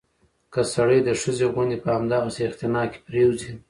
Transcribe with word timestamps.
که 0.53 0.61
سړى 0.73 0.99
د 1.03 1.09
ښځې 1.21 1.45
غوندې 1.53 1.77
په 1.83 1.89
همدغسې 1.97 2.41
اختناق 2.47 2.87
کې 2.93 2.99
پرېوځي 3.07 3.51